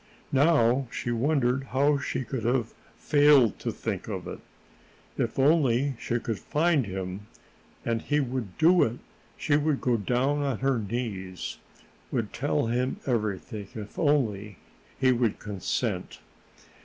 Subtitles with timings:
[0.31, 4.39] Now she wondered how she could have failed to think of it.
[5.15, 7.27] If only she could find him
[7.85, 8.97] and he would do it!
[9.37, 11.59] She would go down on her knees
[12.11, 14.57] would tell him everything, if only
[14.99, 16.19] he would consent.